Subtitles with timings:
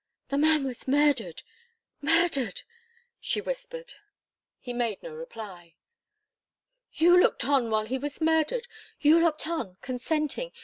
[0.29, 1.43] "The man was murdered
[2.01, 2.63] murdered!"
[3.19, 3.93] she whispered.
[4.59, 5.75] He made no reply.
[6.91, 8.67] "You looked on while he was murdered!
[8.99, 10.53] You looked on consenting!